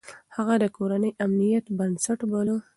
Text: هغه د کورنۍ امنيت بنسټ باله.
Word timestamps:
هغه 0.35 0.55
د 0.63 0.65
کورنۍ 0.77 1.11
امنيت 1.25 1.65
بنسټ 1.77 2.19
باله. 2.31 2.55